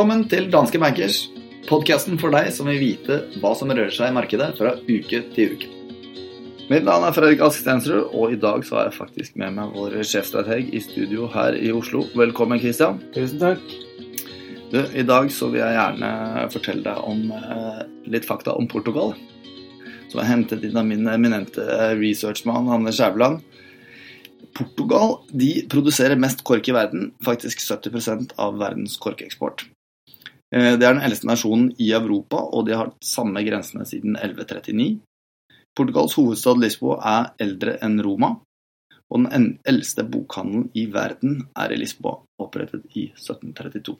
Velkommen 0.00 0.26
til 0.28 0.50
Danske 0.52 0.76
Bankers, 0.80 1.30
podkasten 1.68 2.20
for 2.20 2.28
deg 2.36 2.50
som 2.52 2.68
vil 2.68 2.80
vite 2.82 3.16
hva 3.40 3.54
som 3.56 3.72
rører 3.72 3.88
seg 3.96 4.12
i 4.12 4.16
markedet 4.16 4.50
fra 4.60 4.74
uke 4.76 5.22
til 5.32 5.56
uke. 5.56 5.68
Mitt 6.68 6.84
navn 6.84 7.08
er 7.08 7.16
Fredrik 7.16 7.40
Ask 7.48 7.64
Stensrud, 7.64 8.12
og 8.12 8.36
i 8.36 8.38
dag 8.40 8.60
så 8.68 8.76
har 8.76 8.90
jeg 8.90 8.98
faktisk 9.00 9.40
med 9.40 9.56
meg 9.56 9.72
vår 9.72 10.02
sjefstrateg 10.04 10.68
i 10.76 10.84
studio 10.84 11.32
her 11.32 11.56
i 11.56 11.72
Oslo. 11.72 12.04
Velkommen, 12.12 12.60
Christian. 12.60 13.00
Tusen 13.16 13.40
takk. 13.40 13.64
Du, 14.70 14.84
I 14.84 15.08
dag 15.08 15.32
så 15.32 15.48
vil 15.48 15.64
jeg 15.64 15.80
gjerne 15.80 16.12
fortelle 16.52 16.84
deg 16.84 17.08
om 17.08 17.24
eh, 17.40 17.80
litt 18.12 18.28
fakta 18.28 18.52
om 18.60 18.68
Portugal. 18.68 19.16
Som 20.10 20.22
er 20.22 20.30
hentet 20.30 20.64
inn 20.66 20.78
av 20.78 20.86
min 20.88 21.06
eminente 21.06 21.64
researchmann 21.98 22.70
Hanne 22.70 22.92
Skjæveland. 22.94 23.44
Portugal 24.56 25.20
de 25.30 25.52
produserer 25.70 26.18
mest 26.18 26.42
kork 26.44 26.66
i 26.68 26.74
verden, 26.74 27.12
faktisk 27.24 27.62
70% 27.62 28.34
av 28.42 28.58
verdens 28.58 28.96
korkeksport. 28.98 29.68
Eh, 30.50 30.74
det 30.74 30.82
er 30.82 30.96
den 30.96 31.04
eldste 31.06 31.30
nasjonen 31.30 31.70
i 31.78 31.92
Europa, 31.94 32.42
og 32.42 32.66
de 32.66 32.74
har 32.74 32.88
hatt 32.88 33.06
samme 33.06 33.44
grensene 33.46 33.86
siden 33.86 34.18
1139. 34.18 34.98
Portugals 35.78 36.16
hovedstad 36.18 36.58
Lisboa 36.58 36.98
er 37.06 37.30
eldre 37.46 37.76
enn 37.84 38.00
Roma, 38.02 38.34
og 39.10 39.26
den 39.30 39.52
eldste 39.68 40.02
bokhandelen 40.06 40.68
i 40.74 40.88
verden 40.90 41.44
er 41.58 41.70
i 41.70 41.78
Lisboa, 41.78 42.18
opprettet 42.42 42.86
i 42.98 43.10
1732. 43.14 43.96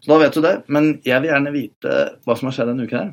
Så 0.00 0.10
da 0.10 0.18
vet 0.22 0.34
du 0.34 0.42
det, 0.42 0.54
men 0.72 0.94
jeg 1.06 1.22
vil 1.22 1.30
gjerne 1.30 1.54
vite 1.54 1.96
hva 2.24 2.36
som 2.36 2.48
har 2.48 2.56
skjedd 2.56 2.72
denne 2.72 2.86
uken 2.88 2.98
her. 2.98 3.10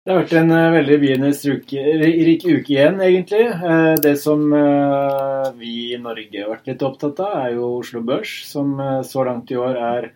Det 0.00 0.14
har 0.14 0.22
vært 0.22 0.38
en 0.40 0.52
uh, 0.54 0.72
veldig 0.72 0.96
begivenhetsrik 1.02 1.72
uke 1.74 2.72
igjen, 2.72 3.02
egentlig. 3.04 3.42
Uh, 3.52 3.98
det 4.00 4.14
som 4.22 4.46
uh, 4.48 5.50
vi 5.58 5.92
i 5.92 5.98
Norge 6.00 6.40
har 6.40 6.48
vært 6.54 6.70
litt 6.70 6.84
opptatt 6.86 7.20
av, 7.20 7.34
er 7.42 7.58
jo 7.58 7.68
Oslo 7.82 8.00
Børs, 8.00 8.32
som 8.48 8.78
så 9.04 9.26
langt 9.28 9.52
i 9.52 9.58
år 9.60 9.76
er 9.76 10.08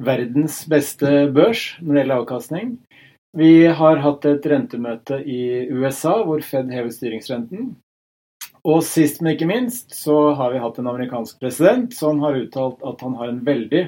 verdens 0.00 0.62
beste 0.68 1.26
børs 1.32 1.70
når 1.80 1.94
det 1.94 2.02
gjelder 2.02 2.20
avkastning. 2.20 2.70
Vi 3.36 3.52
har 3.80 4.02
hatt 4.04 4.26
et 4.28 4.46
rentemøte 4.52 5.20
i 5.24 5.40
USA 5.70 6.18
hvor 6.26 6.42
Fed 6.44 6.72
hever 6.74 6.92
styringsrenten. 6.92 7.74
Og 8.68 8.82
sist, 8.84 9.22
men 9.22 9.38
ikke 9.38 9.48
minst, 9.48 9.94
så 9.96 10.34
har 10.36 10.52
vi 10.52 10.60
hatt 10.60 10.80
en 10.80 10.90
amerikansk 10.90 11.40
president 11.40 11.94
som 11.96 12.20
har 12.24 12.36
uttalt 12.36 12.82
at 12.84 13.00
han 13.06 13.16
har 13.16 13.30
en 13.32 13.44
veldig, 13.46 13.86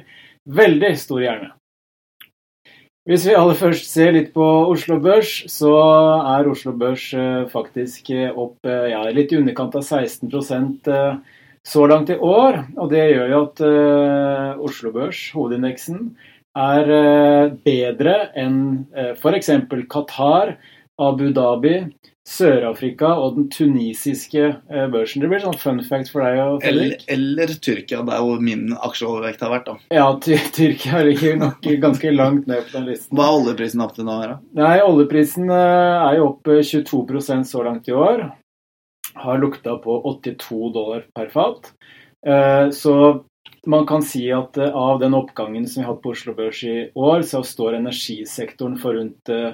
veldig 0.48 0.92
stor 0.96 1.20
hjerne. 1.26 1.50
Hvis 3.10 3.24
vi 3.26 3.32
aller 3.34 3.56
først 3.58 3.88
ser 3.90 4.12
litt 4.14 4.28
på 4.30 4.44
Oslo 4.70 5.00
Børs, 5.02 5.30
så 5.50 5.72
er 6.36 6.46
Oslo 6.46 6.70
Børs 6.78 7.08
eh, 7.18 7.48
faktisk 7.50 8.12
opp 8.14 8.62
eh, 8.62 8.92
ja, 8.92 9.00
litt 9.10 9.34
i 9.34 9.40
underkant 9.40 9.74
av 9.74 9.82
16% 9.82 10.86
så 11.66 11.86
langt 11.90 12.12
i 12.14 12.18
år. 12.22 12.60
Og 12.78 12.92
det 12.92 13.02
gjør 13.10 13.32
jo 13.32 13.40
at 13.48 13.64
Oslo 14.68 14.92
Børs, 14.94 15.24
hovedindeksen, 15.34 16.12
er 16.58 16.88
bedre 17.64 18.14
enn 18.38 18.56
f.eks. 19.16 19.50
Qatar, 19.90 20.56
Abu 21.02 21.28
Dhabi, 21.34 21.76
Sør-Afrika 22.28 23.08
og 23.18 23.38
den 23.38 23.48
tunisiske 23.50 24.44
uh, 24.70 24.84
børsen. 24.92 25.24
Det 25.24 25.30
blir 25.32 25.42
sånn 25.42 25.58
fun 25.58 25.80
fact 25.86 26.12
for 26.12 26.22
deg. 26.22 26.38
Og 26.42 26.66
eller, 26.68 26.94
eller 27.10 27.54
Tyrkia, 27.56 28.04
der 28.06 28.22
hvor 28.22 28.44
min 28.44 28.68
aksjeovervekt 28.76 29.42
har 29.42 29.50
vært. 29.56 29.72
da. 29.72 29.96
Ja, 29.98 30.06
Tyrkia 30.22 31.02
ligger 31.08 31.40
nok 31.40 31.66
ganske 31.82 32.14
langt 32.14 32.46
ned 32.50 32.62
på 32.68 32.78
den 32.78 32.86
listen. 32.92 33.16
Hva 33.18 33.26
er 33.26 33.40
oljeprisen 33.40 33.82
opp 33.82 33.96
til 33.96 34.06
nå? 34.06 34.20
da? 34.22 34.38
Nei, 34.62 34.76
Oljeprisen 34.86 35.50
er 35.50 36.20
jo 36.20 36.30
opp 36.30 36.52
22% 36.52 37.50
så 37.50 37.66
langt 37.66 37.90
i 37.90 37.96
år 37.96 38.30
har 39.14 39.38
lukta 39.38 39.76
på 39.76 40.02
82 40.06 40.72
dollar 40.72 41.06
per 41.14 41.28
fat. 41.28 41.72
Eh, 42.26 42.70
så 42.70 43.24
man 43.66 43.86
kan 43.86 44.02
si 44.02 44.32
at 44.32 44.56
eh, 44.56 44.74
av 44.74 45.00
den 45.00 45.14
oppgangen 45.14 45.66
som 45.66 45.80
vi 45.80 45.86
har 45.86 45.94
hatt 45.94 46.02
på 46.02 46.14
Oslo 46.14 46.34
Børs 46.34 46.62
i 46.64 46.90
år, 46.94 47.22
så 47.22 47.42
står 47.42 47.78
energisektoren 47.80 48.78
for 48.78 48.98
rundt 48.98 49.28
eh, 49.28 49.52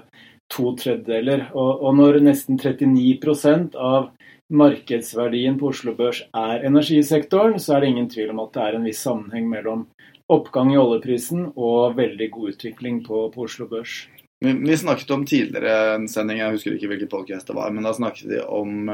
to 0.53 0.73
tredjedeler. 0.81 1.49
Og 1.55 1.95
når 1.97 2.21
nesten 2.25 2.59
39% 2.61 3.77
av 3.77 4.11
markedsverdien 4.49 5.59
på 5.61 5.73
Oslo 5.73 5.93
Børs 5.97 6.23
er 6.37 6.65
energisektoren, 6.65 7.59
så 7.61 7.77
er 7.77 7.85
det 7.85 7.93
ingen 7.93 8.09
tvil 8.13 8.33
om 8.33 8.45
at 8.47 8.55
det 8.57 8.65
er 8.65 8.79
en 8.79 8.87
viss 8.89 9.03
sammenheng 9.05 9.49
mellom 9.51 9.87
oppgang 10.33 10.73
i 10.73 10.81
oljeprisen 10.81 11.51
og 11.57 11.97
veldig 11.97 12.31
god 12.33 12.55
utvikling 12.55 13.03
på, 13.05 13.29
på 13.33 13.45
Oslo 13.45 13.69
Børs. 13.69 14.07
Vi 14.41 14.77
snakket 14.79 15.11
om 15.11 15.25
tidligere 15.27 15.97
en 15.97 16.07
sending, 16.09 16.39
jeg 16.39 16.55
husker 16.55 16.77
ikke 16.77 16.93
hvilken 16.93 17.11
podcast 17.11 17.49
det 17.49 17.57
var, 17.59 17.73
men 17.75 17.85
da 17.85 17.93
snakket 17.97 18.29
vi 18.31 18.43
om 18.45 18.93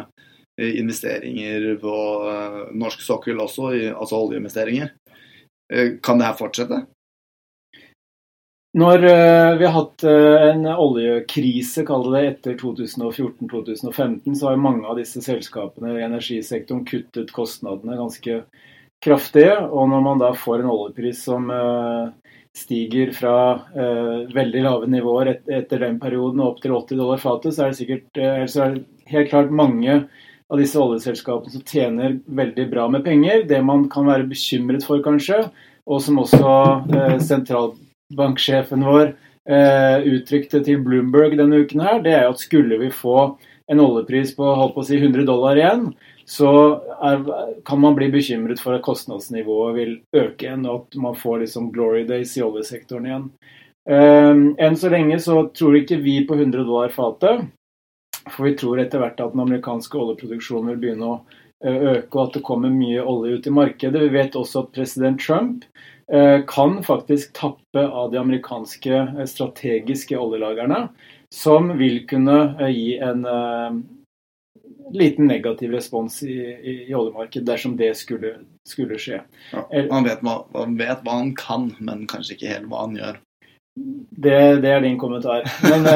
investeringer 0.57 1.75
på 1.83 1.97
eh, 2.31 2.61
norsk 2.79 3.03
sokkel 3.03 3.41
også, 3.43 3.73
altså 3.91 4.21
oljeinvesteringer. 4.23 4.93
Eh, 5.73 5.97
kan 6.03 6.21
det 6.21 6.29
her 6.29 6.39
fortsette? 6.39 6.85
Når 8.75 9.05
eh, 9.07 9.53
vi 9.61 9.67
har 9.69 9.75
hatt 9.77 10.05
en 10.05 10.67
oljekrise, 10.67 11.85
kall 11.87 12.09
det 12.11 12.23
etter 12.29 12.57
2014-2015, 12.59 14.35
så 14.35 14.49
har 14.49 14.59
mange 14.59 14.89
av 14.91 14.99
disse 14.99 15.23
selskapene 15.23 15.95
i 15.95 16.03
energisektoren 16.03 16.83
kuttet 16.89 17.31
kostnadene 17.37 17.99
ganske 18.01 18.41
kraftig. 19.05 19.47
Og 19.71 19.89
når 19.93 20.05
man 20.09 20.23
da 20.23 20.33
får 20.35 20.65
en 20.65 20.73
oljepris 20.75 21.23
som 21.29 21.47
stiger 22.55 23.11
fra 23.15 23.37
veldig 24.35 24.61
lave 24.63 24.91
nivåer 24.91 25.33
etter 25.35 25.83
den 25.83 26.01
perioden 26.03 26.43
og 26.43 26.53
opp 26.53 26.61
til 26.63 26.75
80 26.75 27.01
dollar 27.03 27.23
fatet, 27.23 27.55
så 27.55 27.65
er 27.65 27.73
det 27.73 27.79
sikkert 27.79 28.23
så 28.51 28.63
er 28.65 28.77
det 28.77 29.11
helt 29.11 29.31
klart 29.31 29.55
mange 29.55 29.99
av 30.51 30.61
disse 30.61 30.79
oljeselskapene 30.81 31.53
som 31.53 31.65
tjener 31.67 32.19
veldig 32.27 32.67
bra 32.71 32.89
med 32.93 33.05
penger. 33.05 33.45
Det 33.49 33.61
man 33.65 33.89
kan 33.93 34.09
være 34.09 34.29
bekymret 34.31 34.85
for, 34.87 35.03
kanskje, 35.05 35.45
og 35.85 36.03
som 36.05 36.21
også 36.23 36.53
eh, 36.95 37.17
sentralbanksjefen 38.11 38.85
vår 38.85 39.17
eh, 39.49 40.03
uttrykte 40.05 40.63
til 40.65 40.83
Bloomberg 40.83 41.37
denne 41.39 41.65
uken, 41.65 41.81
her, 41.81 42.01
det 42.03 42.13
er 42.13 42.29
at 42.29 42.41
skulle 42.41 42.79
vi 42.79 42.91
få 42.91 43.37
en 43.67 43.81
oljepris 43.81 44.35
på 44.37 44.45
holdt 44.45 44.75
på 44.75 44.81
å 44.81 44.85
si 44.85 44.97
100 44.99 45.25
dollar 45.25 45.57
igjen, 45.57 45.95
så 46.27 46.81
er, 47.03 47.25
kan 47.65 47.81
man 47.81 47.95
bli 47.97 48.11
bekymret 48.13 48.61
for 48.61 48.75
at 48.75 48.85
kostnadsnivået 48.85 49.77
vil 49.77 49.95
øke 50.17 50.47
igjen, 50.47 50.67
og 50.67 50.85
at 50.85 50.97
man 51.01 51.15
får 51.17 51.41
liksom 51.45 51.71
glory 51.73 52.05
days 52.05 52.37
i 52.37 52.43
oljesektoren 52.45 53.07
igjen. 53.07 53.29
Um, 53.85 54.55
enn 54.57 54.77
så 54.77 54.89
lenge 54.89 55.19
så 55.21 55.47
tror 55.53 55.77
ikke 55.77 56.01
vi 56.01 56.23
på 56.25 56.37
100 56.37 56.65
dollar 56.65 56.93
fatet. 56.93 57.45
For 58.33 58.49
vi 58.49 58.55
tror 58.57 58.81
etter 58.81 59.03
hvert 59.03 59.21
at 59.21 59.35
den 59.35 59.43
amerikanske 59.45 59.99
oljeproduksjonen 60.01 60.71
vil 60.73 60.79
begynne 60.81 61.09
å 61.11 61.17
eh, 61.61 61.83
øke, 61.93 62.09
og 62.15 62.23
at 62.23 62.39
det 62.39 62.45
kommer 62.47 62.73
mye 62.73 63.03
olje 63.05 63.37
ut 63.37 63.49
i 63.49 63.53
markedet. 63.53 64.01
Vi 64.01 64.15
vet 64.15 64.39
også 64.41 64.63
at 64.65 64.73
president 64.73 65.21
Trump 65.21 65.67
eh, 65.69 65.94
kan 66.51 66.83
faktisk 66.85 67.33
tappe 67.33 67.87
av 67.89 68.11
de 68.13 68.19
amerikanske 68.21 68.95
eh, 68.95 69.25
strategiske 69.31 70.19
oljelagrene, 70.19 70.89
som 71.35 71.71
vil 71.79 72.03
kunne 72.07 72.37
gi 72.71 72.99
en 73.03 73.25
liten 74.95 75.27
negativ 75.27 75.73
respons 75.73 76.23
i, 76.23 76.37
i, 76.39 76.75
i 76.89 76.95
oljemarkedet 76.95 77.47
dersom 77.47 77.77
det 77.77 77.95
skulle, 77.99 78.37
skulle 78.69 78.99
skje. 79.01 79.23
Ja, 79.53 79.65
man, 79.91 80.07
vet, 80.07 80.23
man, 80.23 80.77
vet, 80.79 81.03
hva 81.03 81.19
han 81.23 81.33
kan, 81.39 81.71
men 81.81 82.07
kanskje 82.11 82.37
ikke 82.37 82.53
helt 82.53 82.69
hva 82.71 82.85
han 82.85 82.99
gjør. 83.01 83.19
Det, 83.75 84.39
det 84.63 84.71
er 84.71 84.85
din 84.85 84.99
kommentar. 84.99 85.47
Men 85.67 85.89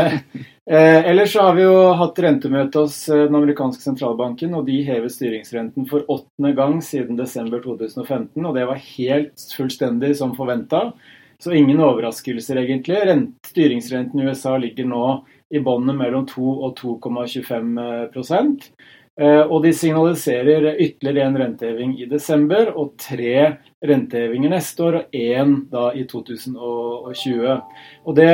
Eh, 0.71 1.07
ellers 1.07 1.33
så 1.33 1.41
har 1.41 1.55
vi 1.57 1.63
jo 1.63 1.77
hatt 1.97 2.19
rentemøte 2.21 2.83
hos 2.83 2.97
eh, 3.09 3.23
den 3.25 3.37
amerikanske 3.39 3.81
sentralbanken, 3.81 4.53
og 4.53 4.67
de 4.67 4.83
hevet 4.85 5.15
styringsrenten 5.15 5.87
for 5.89 6.05
åttende 6.13 6.51
gang 6.59 6.75
siden 6.85 7.17
desember 7.17 7.63
2015. 7.65 8.45
Og 8.45 8.53
det 8.53 8.67
var 8.69 8.83
helt 8.83 9.47
fullstendig 9.57 10.11
som 10.19 10.35
forventa. 10.37 10.91
Så 11.41 11.55
ingen 11.57 11.81
overraskelser, 11.81 12.61
egentlig. 12.61 13.01
Rent, 13.09 13.33
styringsrenten 13.49 14.21
i 14.21 14.29
USA 14.29 14.59
ligger 14.61 14.91
nå 14.91 15.07
i 15.49 15.63
båndet 15.65 15.97
mellom 15.97 16.29
2 16.29 16.53
og 16.53 16.77
2,25 16.83 17.81
eh, 17.87 18.05
Og 19.19 19.65
de 19.65 19.73
signaliserer 19.75 20.77
ytterligere 20.79 21.27
en 21.27 21.39
renteheving 21.41 21.97
i 21.99 22.07
desember 22.07 22.69
og 22.71 22.93
tre 23.03 23.57
rentehevinger 23.83 24.53
neste 24.53 24.85
år, 24.87 24.99
og 25.01 25.17
én 25.17 25.57
da 25.73 25.89
i 25.91 26.05
2020. 26.07 27.57
Og 28.07 28.15
det 28.15 28.29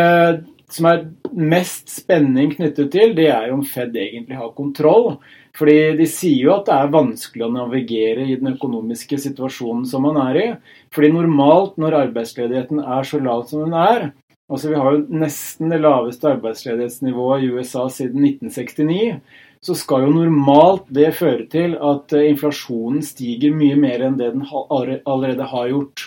som 0.74 0.88
er 0.88 1.06
mest 1.32 1.90
spenning 1.92 2.52
knyttet 2.54 2.90
til, 2.92 3.14
det 3.16 3.28
er 3.32 3.52
om 3.54 3.62
Fed 3.66 3.96
egentlig 3.96 4.38
har 4.38 4.54
kontroll. 4.56 5.16
Fordi 5.54 5.94
de 5.98 6.06
sier 6.10 6.48
jo 6.48 6.54
at 6.56 6.66
det 6.66 6.74
er 6.74 6.94
vanskelig 6.94 7.46
å 7.46 7.52
navigere 7.54 8.26
i 8.26 8.38
den 8.40 8.54
økonomiske 8.56 9.20
situasjonen 9.22 9.84
som 9.86 10.02
man 10.06 10.18
er 10.24 10.40
i. 10.40 10.46
Fordi 10.94 11.12
normalt 11.14 11.78
når 11.78 12.00
arbeidsledigheten 12.08 12.82
er 12.82 13.06
så 13.06 13.22
lav 13.22 13.44
som 13.50 13.62
den 13.66 13.76
er, 13.78 14.08
altså 14.50 14.72
vi 14.72 14.80
har 14.80 14.96
jo 14.96 15.20
nesten 15.22 15.70
det 15.70 15.78
laveste 15.84 16.32
arbeidsledighetsnivået 16.32 17.46
i 17.46 17.52
USA 17.54 17.86
siden 17.92 18.26
1969, 18.26 19.20
så 19.64 19.76
skal 19.78 20.04
jo 20.04 20.12
normalt 20.12 20.86
det 20.92 21.14
føre 21.16 21.46
til 21.52 21.78
at 21.80 22.12
eh, 22.12 22.28
inflasjonen 22.34 23.00
stiger 23.04 23.54
mye 23.56 23.78
mer 23.80 24.04
enn 24.04 24.20
det 24.20 24.34
den 24.34 24.44
allerede 24.50 25.48
har 25.48 25.72
gjort. 25.72 26.06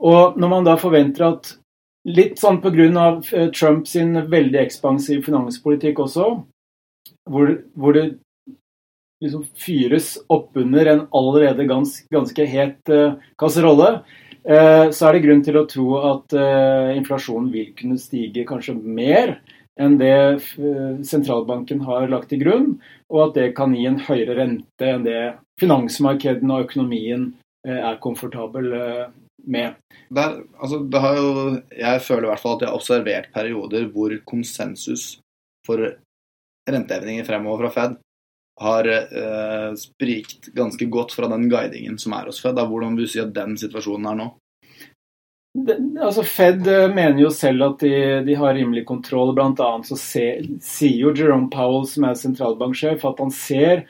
Og 0.00 0.36
når 0.40 0.52
man 0.52 0.68
da 0.68 0.76
forventer 0.80 1.28
at 1.28 1.56
Litt 2.06 2.38
sånn 2.38 2.60
pga. 2.62 3.08
Eh, 3.34 3.48
Trump 3.50 3.88
sin 3.90 4.14
veldig 4.30 4.60
ekspansiv 4.62 5.24
finanspolitikk 5.26 5.98
også, 6.04 6.28
hvor, 7.26 7.50
hvor 7.74 7.96
det 7.96 8.04
liksom 9.24 9.42
fyres 9.58 10.12
oppunder 10.30 10.92
en 10.92 11.02
allerede 11.16 11.66
gans, 11.66 11.96
ganske 12.12 12.46
het 12.46 12.92
uh, 12.92 13.16
kasserolle, 13.40 13.88
uh, 14.44 14.86
så 14.92 15.08
er 15.08 15.16
det 15.16 15.22
grunn 15.24 15.40
til 15.46 15.56
å 15.56 15.64
tro 15.70 15.86
at 16.12 16.36
uh, 16.36 16.92
inflasjonen 16.92 17.48
vil 17.54 17.70
kunne 17.78 17.96
stige 17.98 18.44
kanskje 18.46 18.76
mer 18.76 19.38
enn 19.80 19.98
det 20.00 20.40
sentralbanken 21.04 21.82
har 21.84 22.08
lagt 22.08 22.30
til 22.32 22.40
grunn, 22.40 22.70
og 23.12 23.20
at 23.26 23.34
det 23.36 23.50
kan 23.58 23.74
gi 23.76 23.84
en 23.88 24.00
høyere 24.06 24.38
rente 24.38 24.88
enn 24.88 25.04
det 25.04 25.20
finansmarkedene 25.60 26.56
og 26.56 26.68
økonomien 26.68 27.28
er 27.66 27.98
komfortabel 28.00 28.70
med. 29.46 29.76
Der, 30.08 30.40
altså, 30.58 30.80
jo, 31.18 31.28
jeg 31.76 32.02
føler 32.02 32.26
i 32.26 32.30
hvert 32.32 32.42
fall 32.42 32.56
at 32.56 32.64
jeg 32.64 32.70
har 32.70 32.80
observert 32.80 33.30
perioder 33.34 33.88
hvor 33.92 34.14
konsensus 34.28 35.16
for 35.66 35.82
renteevninger 36.70 37.26
fremover 37.26 37.66
fra 37.66 37.74
Fed 37.74 37.96
har 38.60 38.88
eh, 38.88 39.70
sprikt 39.78 40.48
ganske 40.56 40.88
godt 40.88 41.12
fra 41.12 41.28
den 41.28 41.48
guidingen 41.52 41.98
som 42.00 42.14
er 42.16 42.30
hos 42.30 42.40
Fed. 42.42 42.56
Da, 42.56 42.64
hvordan 42.68 42.96
vil 42.96 43.08
du 43.08 43.12
si 43.12 43.20
at 43.22 43.34
den 43.36 43.56
situasjonen 43.60 44.08
er 44.12 44.20
nå? 44.22 44.28
Altså 45.56 46.24
Fed 46.26 46.66
eh, 46.68 46.88
mener 46.92 47.20
jo 47.22 47.30
selv 47.32 47.64
at 47.70 47.84
de, 47.84 47.92
de 48.26 48.36
har 48.38 48.56
rimelig 48.56 48.84
kontroll. 48.88 49.32
Blant 49.36 49.60
annet 49.62 49.88
så 49.88 49.98
se, 50.00 50.26
sier 50.64 51.06
jo 51.06 51.14
Jerome 51.16 51.50
Powell, 51.52 51.86
som 51.88 52.08
er 52.08 52.18
sentralbanksjef, 52.18 53.04
at 53.08 53.22
han 53.22 53.32
ser 53.34 53.86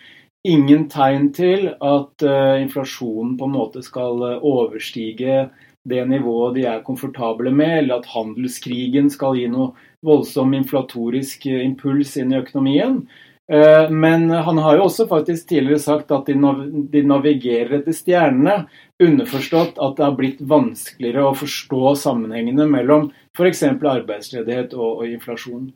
ingen 0.46 0.86
tegn 0.92 1.32
til 1.34 1.72
at 1.74 2.22
uh, 2.22 2.54
inflasjonen 2.62 3.32
på 3.38 3.48
en 3.48 3.54
måte 3.56 3.80
skal 3.82 4.20
uh, 4.22 4.44
overstige 4.46 5.48
det 5.86 6.04
nivået 6.06 6.54
de 6.54 6.66
er 6.70 6.84
komfortable 6.86 7.50
med, 7.50 7.80
eller 7.80 7.98
at 7.98 8.08
handelskrigen 8.12 9.10
skal 9.10 9.38
gi 9.38 9.48
noe 9.50 9.72
voldsom 10.06 10.54
inflatorisk 10.54 11.48
impuls 11.50 12.14
inn 12.20 12.34
i 12.34 12.40
økonomien. 12.40 13.00
Eh, 13.52 13.90
men 13.90 14.30
han 14.30 14.58
har 14.58 14.76
jo 14.76 14.88
også 14.88 15.06
faktisk 15.06 15.48
tidligere 15.48 15.78
sagt 15.78 16.10
at 16.10 16.26
de 16.26 17.02
navigerer 17.06 17.78
etter 17.78 17.94
stjernene. 17.94 18.66
Underforstått 19.02 19.78
at 19.78 19.98
det 19.98 20.06
har 20.06 20.14
blitt 20.18 20.40
vanskeligere 20.40 21.28
å 21.28 21.36
forstå 21.36 21.94
sammenhengene 22.02 22.66
mellom 22.70 23.10
f.eks. 23.36 23.62
arbeidsledighet 23.68 24.74
og, 24.74 25.02
og 25.02 25.10
inflasjon. 25.10 25.68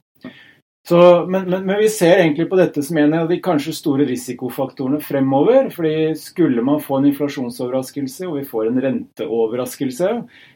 Så, 0.89 1.27
men, 1.29 1.45
men, 1.51 1.67
men, 1.67 1.77
vi 1.79 1.89
ser 1.93 2.19
egentlig 2.19 2.49
på 2.51 2.57
dette 2.59 2.83
som 2.83 2.97
en 2.99 3.13
av 3.15 3.29
de 3.29 3.37
kanskje 3.45 3.75
store 3.77 4.07
risikofaktorene 4.09 4.99
fremover. 5.05 5.69
fordi 5.71 6.17
Skulle 6.19 6.65
man 6.67 6.81
få 6.83 6.99
en 6.99 7.11
inflasjonsoverraskelse 7.13 8.27
og 8.27 8.41
vi 8.41 8.49
får 8.49 8.71
en 8.71 8.83
renteoverraskelse, 8.87 10.11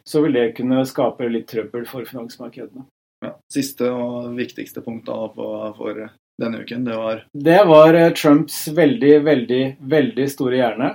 så 0.05 0.25
vil 0.25 0.41
det 0.41 0.55
kunne 0.57 0.83
skape 0.89 1.29
litt 1.31 1.47
trøbbel 1.53 1.87
for 1.87 2.09
finansmarkedene. 2.09 2.89
Ja, 3.25 3.37
siste 3.53 3.93
og 3.93 4.35
viktigste 4.37 4.83
punkt 4.85 5.07
da 5.07 5.21
for 5.37 6.09
denne 6.39 6.59
uken, 6.59 6.85
det 6.85 6.97
var 6.97 7.25
Det 7.33 7.65
var 7.65 7.95
eh, 7.95 8.11
Trumps 8.11 8.69
veldig, 8.69 9.23
veldig, 9.23 9.65
veldig 9.81 10.29
store 10.31 10.59
hjerne. 10.59 10.91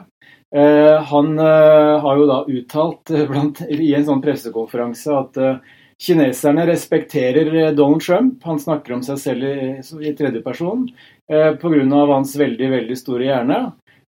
Eh, 0.56 1.01
han 1.12 1.39
eh, 1.39 2.00
har 2.03 2.18
jo 2.18 2.27
da 2.27 2.39
uttalt 2.47 3.13
blant, 3.30 3.62
i 3.69 3.94
en 3.95 4.07
sånn 4.07 4.24
pressekonferanse 4.24 5.15
at 5.15 5.39
kineserne 6.00 6.65
respekterer 6.68 7.71
Donald 7.75 8.03
Trump. 8.03 8.44
Han 8.44 8.59
snakker 8.59 8.97
om 8.97 9.03
seg 9.06 9.19
selv 9.19 9.47
i, 9.47 9.69
i 10.07 10.15
tredjeperson 10.15 10.88
pga. 11.27 12.06
hans 12.13 12.35
veldig, 12.39 12.69
veldig 12.71 12.95
store 12.97 13.27
hjerne. 13.27 13.59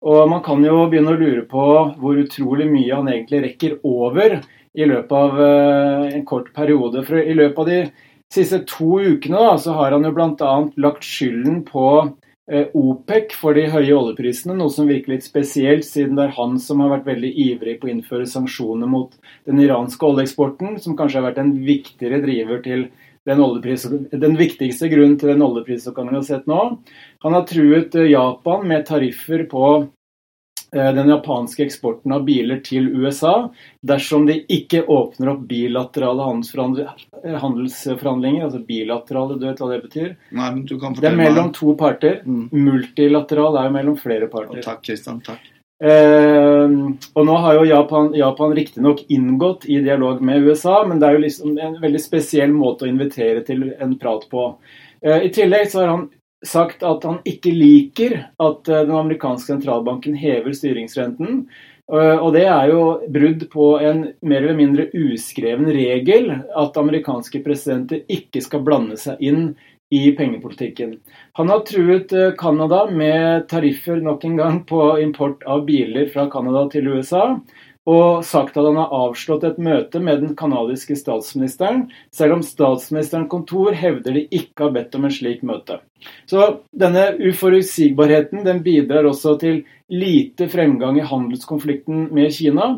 Og 0.06 0.30
man 0.32 0.44
kan 0.46 0.62
jo 0.64 0.86
begynne 0.88 1.12
å 1.12 1.20
lure 1.20 1.42
på 1.50 1.64
hvor 2.00 2.22
utrolig 2.22 2.70
mye 2.70 2.94
han 2.94 3.10
egentlig 3.10 3.42
rekker 3.44 3.80
over 3.84 4.38
i 4.78 4.86
løpet 4.86 5.12
av 5.12 5.42
en 5.42 6.24
kort 6.30 6.54
periode. 6.54 7.02
For 7.04 7.20
i 7.20 7.34
løpet 7.34 7.60
av 7.60 7.68
de 7.68 7.80
siste 8.34 8.62
to 8.70 9.00
ukene 9.02 9.42
da, 9.42 9.58
så 9.58 9.76
har 9.78 9.96
han 9.96 10.06
jo 10.06 10.14
bl.a. 10.16 10.54
lagt 10.78 11.06
skylden 11.06 11.64
på 11.68 11.86
eh, 12.52 12.70
OPEC 12.78 13.36
for 13.40 13.58
de 13.58 13.66
høye 13.74 13.96
oljeprisene, 13.96 14.56
noe 14.58 14.74
som 14.74 14.90
virker 14.90 15.16
litt 15.16 15.26
spesielt, 15.26 15.88
siden 15.88 16.18
det 16.20 16.28
er 16.28 16.38
han 16.38 16.58
som 16.62 16.84
har 16.84 16.94
vært 16.94 17.10
veldig 17.10 17.34
ivrig 17.48 17.78
på 17.82 17.90
å 17.90 17.94
innføre 17.96 18.30
sanksjoner 18.30 18.90
mot 18.90 19.16
den 19.50 19.62
iranske 19.64 20.10
oljeeksporten, 20.12 20.78
som 20.84 20.98
kanskje 21.00 21.22
har 21.22 21.30
vært 21.32 21.44
en 21.44 21.56
viktigere 21.66 22.22
driver 22.26 22.62
til 22.66 22.90
den, 23.28 23.42
den 24.22 24.38
viktigste 24.40 24.90
grunnen 24.90 25.18
til 25.20 25.34
den 25.34 25.44
oljeprisoppgangen 25.46 26.16
vi 26.16 26.22
har 26.22 26.28
sett 26.30 26.50
nå. 26.50 26.62
Han 27.26 27.38
har 27.38 27.48
truet 27.50 27.98
eh, 27.98 28.12
Japan 28.14 28.68
med 28.70 28.86
tariffer 28.90 29.46
på 29.50 29.66
den 30.72 31.10
japanske 31.10 31.64
eksporten 31.66 32.14
av 32.14 32.26
biler 32.28 32.60
til 32.66 32.90
USA 32.94 33.50
dersom 33.82 34.28
de 34.30 34.40
ikke 34.52 34.84
åpner 34.86 35.34
opp 35.34 35.46
bilaterale 35.50 36.26
eh, 36.30 37.38
handelsforhandlinger. 37.44 38.46
Altså 38.46 38.64
bilaterale, 38.66 39.38
du 39.40 39.48
vet 39.48 39.62
hva 39.62 39.72
det 39.74 39.80
betyr? 39.86 40.10
Nei, 40.30 40.50
men 40.50 40.66
du 40.66 40.76
kan 40.78 40.98
fortelle 40.98 41.16
det 41.16 41.16
er 41.16 41.24
mellom 41.24 41.54
to 41.56 41.78
parter. 41.80 42.20
Mm. 42.26 42.50
Multilateral 42.68 43.58
er 43.62 43.70
jo 43.70 43.78
mellom 43.80 43.98
flere 44.02 44.30
parter. 44.32 44.62
Takk, 44.66 44.84
Kristian. 44.86 45.24
Takk. 45.26 45.48
Eh, 45.80 46.76
og 47.16 47.26
nå 47.26 47.40
har 47.40 47.56
jo 47.56 47.68
Japan, 47.70 48.12
Japan 48.18 48.54
riktignok 48.58 49.06
inngått 49.08 49.66
i 49.72 49.80
dialog 49.84 50.22
med 50.22 50.44
USA, 50.44 50.82
men 50.88 51.00
det 51.00 51.08
er 51.08 51.16
jo 51.16 51.24
liksom 51.24 51.58
en 51.58 51.80
veldig 51.80 52.04
spesiell 52.04 52.52
måte 52.52 52.86
å 52.86 52.92
invitere 52.92 53.46
til 53.48 53.70
en 53.80 53.96
prat 54.02 54.28
på. 54.32 54.52
Eh, 55.02 55.30
I 55.30 55.34
tillegg 55.34 55.72
så 55.72 55.84
har 55.84 55.94
han 55.94 56.10
sagt 56.46 56.84
at 56.88 57.04
han 57.04 57.20
ikke 57.28 57.52
liker 57.56 58.16
at 58.40 58.70
eh, 58.70 58.86
den 58.86 58.96
amerikanske 58.96 59.54
sentralbanken 59.54 60.16
hever 60.20 60.56
styringsrenten. 60.56 61.44
Eh, 61.92 62.18
og 62.18 62.34
det 62.36 62.46
er 62.48 62.70
jo 62.72 62.84
brudd 63.12 63.48
på 63.52 63.72
en 63.84 64.06
mer 64.22 64.44
eller 64.44 64.60
mindre 64.60 64.88
uskreven 64.96 65.72
regel 65.74 66.32
at 66.38 66.80
amerikanske 66.80 67.44
presidenter 67.46 68.06
ikke 68.12 68.44
skal 68.46 68.64
blande 68.66 69.00
seg 69.00 69.20
inn 69.20 69.52
i 69.90 70.12
pengepolitikken. 70.14 71.00
Han 71.40 71.50
har 71.50 71.64
truet 71.68 72.14
eh, 72.14 72.32
Canada 72.38 72.86
med 72.92 73.48
tariffer 73.50 74.00
nok 74.06 74.24
en 74.28 74.38
gang 74.40 74.62
på 74.70 74.84
import 75.02 75.44
av 75.50 75.66
biler 75.68 76.08
fra 76.14 76.30
Canada 76.32 76.68
til 76.72 76.92
USA 76.94 77.40
og 77.88 78.26
sagt 78.28 78.58
at 78.58 78.66
han 78.68 78.78
har 78.78 78.92
avslått 78.94 79.46
et 79.48 79.60
møte 79.62 80.02
med 80.04 80.22
den 80.24 80.36
canadiske 80.38 80.98
statsministeren, 81.00 81.88
selv 82.14 82.38
om 82.38 82.44
statsministerens 82.46 83.30
kontor 83.32 83.78
hevder 83.78 84.18
de 84.18 84.26
ikke 84.36 84.68
har 84.68 84.76
bedt 84.76 84.98
om 85.00 85.08
en 85.08 85.16
slik 85.16 85.42
møte. 85.48 85.80
Så 86.30 86.62
denne 86.76 87.12
uforutsigbarheten 87.18 88.44
den 88.46 88.62
bidrar 88.66 89.08
også 89.10 89.38
til 89.42 89.64
lite 89.90 90.50
fremgang 90.52 91.00
i 91.00 91.08
handelskonflikten 91.08 92.10
med 92.16 92.34
Kina. 92.36 92.76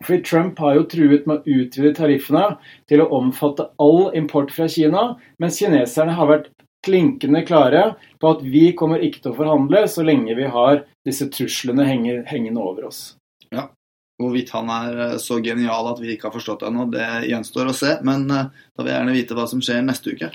Fordi 0.00 0.22
Trump 0.24 0.60
har 0.62 0.78
jo 0.78 0.86
truet 0.88 1.26
med 1.28 1.42
å 1.42 1.58
utvide 1.60 1.92
tariffene 1.98 2.46
til 2.88 3.02
å 3.02 3.10
omfatte 3.18 3.68
all 3.82 4.14
import 4.16 4.54
fra 4.54 4.70
Kina, 4.72 5.10
mens 5.42 5.60
kineserne 5.60 6.16
har 6.16 6.30
vært 6.30 6.48
klinkende 6.86 7.42
klare 7.44 7.82
på 8.20 8.30
at 8.32 8.40
vi 8.46 8.70
kommer 8.78 9.02
ikke 9.04 9.20
til 9.20 9.34
å 9.34 9.36
forhandle 9.36 9.84
så 9.92 10.04
lenge 10.06 10.32
vi 10.38 10.48
har 10.48 10.86
disse 11.04 11.28
truslene 11.28 11.84
hengende 11.84 12.62
over 12.62 12.88
oss. 12.88 13.02
Ja, 13.52 13.66
Hvorvidt 14.20 14.52
han 14.52 14.68
er 14.72 15.02
eh, 15.06 15.16
så 15.22 15.40
genial 15.44 15.90
at 15.94 16.00
vi 16.02 16.14
ikke 16.14 16.28
har 16.28 16.36
forstått 16.36 16.62
det 16.62 16.70
ennå, 16.70 16.86
det 16.92 17.08
gjenstår 17.30 17.72
å 17.72 17.76
se. 17.76 17.96
Men 18.06 18.28
eh, 18.28 18.48
da 18.76 18.84
vil 18.84 18.92
jeg 18.92 18.98
gjerne 18.98 19.16
vite 19.16 19.36
hva 19.38 19.48
som 19.50 19.62
skjer 19.64 19.84
neste 19.86 20.14
uke. 20.14 20.32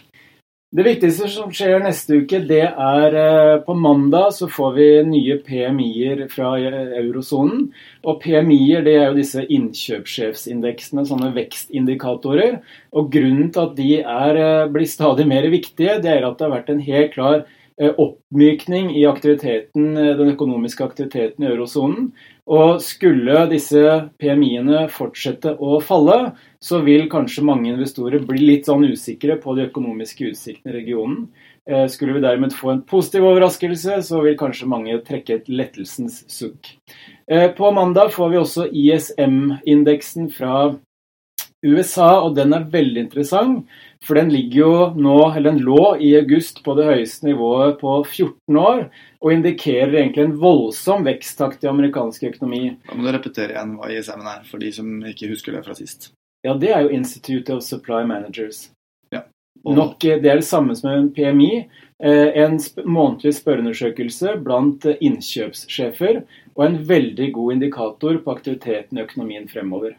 Det 0.76 0.84
viktigste 0.84 1.30
som 1.32 1.52
skjer 1.56 1.78
neste 1.80 2.18
uke, 2.24 2.42
det 2.50 2.64
er 2.68 3.18
eh, 3.22 3.58
på 3.64 3.76
mandag 3.78 4.34
så 4.36 4.50
får 4.52 4.72
vi 4.76 4.88
nye 5.08 5.38
PMI-er 5.46 6.26
fra 6.32 6.56
eurosonen. 6.60 7.68
Og 8.04 8.18
PMI-er 8.24 8.84
det 8.88 8.96
er 8.98 9.06
jo 9.12 9.20
disse 9.20 9.46
innkjøpssjefsindeksene, 9.46 11.06
sånne 11.08 11.30
vekstindikatorer. 11.38 12.58
Og 12.98 13.12
grunnen 13.14 13.54
til 13.54 13.68
at 13.70 13.78
de 13.78 13.92
er, 14.02 14.42
blir 14.74 14.90
stadig 14.90 15.30
mer 15.30 15.48
viktige, 15.54 16.00
det 16.04 16.18
er 16.18 16.26
at 16.26 16.42
det 16.42 16.50
har 16.50 16.58
vært 16.58 16.74
en 16.74 16.84
helt 16.90 17.14
klar 17.14 17.46
oppmykning 17.76 18.94
i 18.96 19.02
aktiviteten, 19.04 19.98
den 20.00 20.30
økonomiske 20.32 20.84
aktiviteten 20.86 21.44
i 21.44 21.50
eurosonen. 21.50 22.14
Og 22.46 22.78
skulle 22.86 23.48
disse 23.50 23.82
PMI-ene 24.22 24.84
fortsette 24.94 25.56
å 25.58 25.80
falle, 25.82 26.36
så 26.62 26.84
vil 26.86 27.08
kanskje 27.10 27.46
mange 27.46 27.72
investorer 27.72 28.22
bli 28.26 28.44
litt 28.44 28.70
sånn 28.70 28.86
usikre 28.86 29.40
på 29.42 29.56
de 29.58 29.66
økonomiske 29.66 30.30
utsiktene 30.30 30.74
i 30.74 30.78
regionen. 30.78 31.26
Eh, 31.66 31.88
skulle 31.90 32.14
vi 32.14 32.22
dermed 32.22 32.54
få 32.54 32.76
en 32.76 32.84
positiv 32.86 33.26
overraskelse, 33.26 33.98
så 34.06 34.22
vil 34.22 34.38
kanskje 34.38 34.70
mange 34.70 35.00
trekke 35.08 35.40
et 35.40 35.50
lettelsens 35.50 36.22
sukk. 36.30 36.76
Eh, 37.26 37.50
på 37.58 37.72
mandag 37.74 38.14
får 38.14 38.30
vi 38.30 38.38
også 38.38 38.68
ISM-indeksen 38.70 40.30
fra 40.30 40.76
USA, 41.66 42.22
og 42.22 42.36
den 42.38 42.54
er 42.56 42.68
veldig 42.72 43.06
interessant. 43.08 43.66
For 44.06 44.20
den 44.20 44.30
ligger 44.30 44.60
jo 44.60 44.74
nå, 45.02 45.18
eller 45.32 45.56
den 45.56 45.64
lå 45.66 45.96
i 46.04 46.12
august 46.20 46.62
på 46.66 46.76
det 46.78 46.86
høyeste 46.90 47.26
nivået 47.26 47.80
på 47.80 47.96
14 48.04 48.60
år, 48.62 48.84
og 49.24 49.34
indikerer 49.34 49.96
egentlig 49.96 50.28
en 50.28 50.38
voldsom 50.42 51.08
veksttakt 51.08 51.66
i 51.66 51.72
amerikansk 51.72 52.28
økonomi. 52.30 52.76
Da 52.86 52.98
må 52.98 53.08
du 53.08 53.14
repetere 53.16 53.56
igjen 53.56 53.74
hva 53.80 53.90
ISM 53.90 54.28
er, 54.30 54.46
for 54.46 54.62
de 54.62 54.70
som 54.76 54.92
ikke 55.10 55.32
husker 55.32 55.58
det 55.58 55.66
fra 55.66 55.78
sist. 55.78 56.12
Ja, 56.46 56.54
det 56.54 56.70
er 56.70 56.86
jo 56.86 56.94
Institute 56.94 57.56
of 57.56 57.66
Supply 57.66 58.04
Managers. 58.06 58.68
Ja. 59.14 59.24
Og... 59.64 59.74
Nok, 59.80 59.98
det 60.04 60.30
er 60.30 60.44
det 60.44 60.46
samme 60.46 60.76
som 60.78 60.92
en 60.92 61.10
PMI. 61.16 61.66
Eh, 62.04 62.30
en 62.44 62.60
månedlig 62.86 63.34
spørreundersøkelse 63.40 64.36
blant 64.46 64.86
innkjøpssjefer, 64.94 66.26
og 66.54 66.66
en 66.66 66.82
veldig 66.86 67.32
god 67.34 67.56
indikator 67.56 68.20
på 68.22 68.36
aktiviteten 68.38 69.00
i 69.00 69.06
økonomien 69.08 69.48
fremover. 69.50 69.96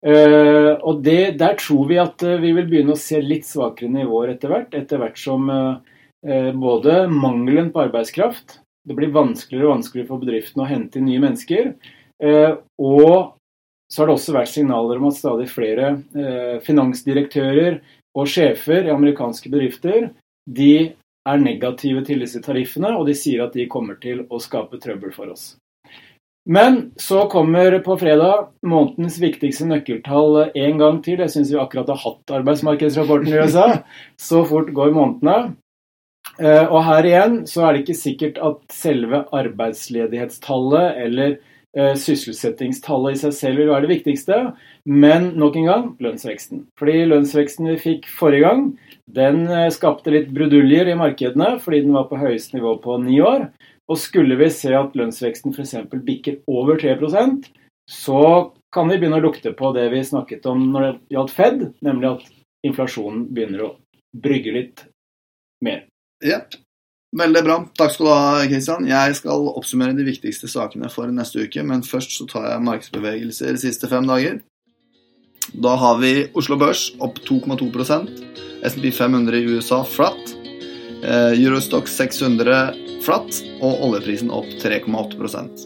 Uh, 0.00 0.80
og 0.80 1.02
det, 1.04 1.36
Der 1.36 1.58
tror 1.60 1.84
vi 1.90 1.98
at 2.00 2.22
uh, 2.24 2.38
vi 2.40 2.54
vil 2.56 2.68
begynne 2.70 2.94
å 2.94 3.00
se 3.00 3.18
litt 3.20 3.44
svakere 3.44 3.92
nivåer 3.92 4.32
etter 4.34 4.52
hvert. 4.52 4.76
Etter 4.76 5.00
hvert 5.00 5.20
som 5.20 5.50
uh, 5.52 5.76
både 6.56 7.02
mangelen 7.12 7.68
på 7.72 7.82
arbeidskraft 7.84 8.58
Det 8.88 8.96
blir 8.96 9.12
vanskeligere 9.12 9.68
og 9.68 9.74
vanskeligere 9.76 10.08
for 10.08 10.24
bedriftene 10.24 10.64
å 10.64 10.70
hente 10.70 11.00
inn 11.00 11.06
nye 11.08 11.20
mennesker. 11.22 11.70
Og 12.20 13.12
så 13.88 14.02
har 14.02 14.08
det 14.08 14.14
også 14.14 14.34
vært 14.34 14.50
signaler 14.52 15.00
om 15.00 15.06
at 15.08 15.16
stadig 15.16 15.46
flere 15.48 15.86
finansdirektører 16.66 17.78
og 18.16 18.28
sjefer 18.28 18.88
i 18.88 18.92
amerikanske 18.92 19.52
bedrifter 19.52 20.10
de 20.44 20.72
er 21.28 21.40
negative 21.40 22.04
til 22.08 22.24
disse 22.24 22.40
tariffene, 22.44 22.92
og 22.96 23.08
de 23.08 23.16
sier 23.16 23.44
at 23.44 23.56
de 23.56 23.68
kommer 23.72 24.00
til 24.02 24.26
å 24.28 24.40
skape 24.42 24.80
trøbbel 24.82 25.12
for 25.16 25.32
oss. 25.32 25.54
Men 26.50 26.80
så 26.98 27.28
kommer 27.30 27.76
på 27.78 27.94
fredag 28.00 28.48
månedens 28.66 29.20
viktigste 29.22 29.68
nøkkeltall 29.70 30.48
en 30.48 30.80
gang 30.80 30.96
til. 31.04 31.20
Jeg 31.22 31.30
syns 31.30 31.52
vi 31.52 31.60
akkurat 31.62 31.92
har 31.92 32.00
hatt 32.02 32.32
arbeidsmarkedsrapporten 32.40 33.30
i 33.30 33.36
USA. 33.38 33.66
Så 34.28 34.42
fort 34.48 34.72
går 34.74 34.90
månedene. 34.96 35.52
Eh, 36.40 36.64
og 36.64 36.82
her 36.88 37.06
igjen 37.06 37.38
så 37.46 37.66
er 37.66 37.76
det 37.76 37.84
ikke 37.84 38.00
sikkert 38.00 38.42
at 38.42 38.60
selve 38.74 39.22
arbeidsledighetstallet 39.36 41.00
eller 41.04 41.36
eh, 41.76 41.94
sysselsettingstallet 42.00 43.16
i 43.16 43.20
seg 43.22 43.34
selv 43.36 43.62
vil 43.62 43.70
være 43.70 43.86
det 43.86 43.92
viktigste, 43.94 44.38
men 44.88 45.32
nok 45.38 45.58
en 45.60 45.68
gang 45.70 45.88
lønnsveksten. 46.02 46.64
Fordi 46.80 47.02
lønnsveksten 47.12 47.70
vi 47.70 47.78
fikk 47.82 48.10
forrige 48.16 48.46
gang, 48.48 48.66
den 49.20 49.44
eh, 49.46 49.68
skapte 49.74 50.14
litt 50.14 50.30
bruduljer 50.34 50.90
i 50.90 50.98
markedene 50.98 51.58
fordi 51.62 51.84
den 51.86 51.94
var 51.98 52.10
på 52.10 52.20
høyeste 52.20 52.58
nivå 52.58 52.78
på 52.82 52.98
ni 53.04 53.20
år. 53.22 53.50
Og 53.90 53.98
skulle 53.98 54.38
vi 54.38 54.46
se 54.54 54.70
at 54.76 54.94
lønnsveksten 54.98 55.54
f.eks. 55.54 55.74
bikker 56.06 56.42
over 56.50 56.78
3% 56.78 57.48
så 57.90 58.22
kan 58.70 58.86
vi 58.86 59.00
begynne 59.00 59.18
å 59.18 59.24
lukte 59.24 59.50
på 59.58 59.72
det 59.74 59.88
vi 59.90 60.04
snakket 60.06 60.46
om 60.46 60.68
når 60.70 60.84
det 60.84 61.16
gjaldt 61.16 61.32
Fed, 61.34 61.62
nemlig 61.82 62.10
at 62.12 62.26
inflasjonen 62.66 63.24
begynner 63.34 63.64
å 63.66 63.70
brygge 64.14 64.54
litt 64.54 64.84
mer. 65.64 65.88
Jepp. 66.22 66.54
Veldig 67.18 67.42
bra. 67.42 67.56
Takk 67.74 67.96
skal 67.96 68.06
du 68.06 68.12
ha, 68.12 68.44
Kristian. 68.46 68.86
Jeg 68.86 69.16
skal 69.18 69.48
oppsummere 69.50 69.96
de 69.98 70.06
viktigste 70.06 70.46
sakene 70.50 70.90
for 70.92 71.10
neste 71.10 71.42
uke, 71.42 71.64
men 71.66 71.82
først 71.82 72.14
så 72.14 72.28
tar 72.30 72.46
jeg 72.46 72.66
markedsbevegelser 72.68 73.56
de 73.56 73.62
siste 73.64 73.90
fem 73.90 74.06
dager. 74.06 74.38
Da 75.50 75.74
har 75.80 75.98
vi 75.98 76.28
Oslo 76.38 76.54
Børs 76.60 76.92
opp 77.02 77.18
2,2% 77.26 78.12
SMP 78.62 78.92
500 78.94 79.40
i 79.40 79.56
USA 79.56 79.82
flatt. 79.82 80.36
Eh, 81.02 81.44
Eurostock 81.44 81.88
600 81.88 82.74
flatt, 83.04 83.42
og 83.64 83.84
oljeprisen 83.86 84.32
opp 84.32 84.48
3,8% 84.60 85.64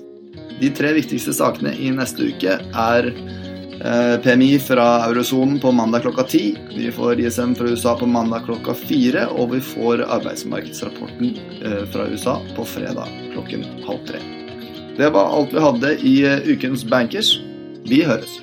De 0.61 0.71
tre 0.71 0.93
viktigste 0.95 1.35
sakene 1.35 1.73
i 1.75 1.91
neste 1.91 2.29
uke 2.31 2.55
er 2.63 3.09
eh, 3.11 4.15
PMI 4.23 4.53
fra 4.63 4.87
eurosonen 5.09 5.59
på 5.63 5.73
mandag 5.75 6.07
klokka 6.07 6.27
ti. 6.31 6.45
Vi 6.77 6.93
får 6.95 7.25
ISM 7.25 7.57
fra 7.59 7.73
USA 7.73 7.97
på 7.99 8.07
mandag 8.07 8.47
klokka 8.47 8.77
fire, 8.79 9.27
og 9.35 9.57
vi 9.57 9.63
får 9.75 10.07
arbeidsmarkedsrapporten 10.07 11.35
eh, 11.65 11.83
fra 11.91 12.07
USA 12.13 12.39
på 12.55 12.69
fredag 12.77 13.11
klokken 13.35 13.67
halv 13.89 14.07
tre. 14.07 14.23
Det 14.95 15.11
var 15.11 15.35
alt 15.35 15.51
vi 15.51 15.65
hadde 15.67 15.97
i 16.07 16.19
ukens 16.55 16.87
Bankers. 16.87 17.35
Vi 17.85 18.05
høres. 18.07 18.39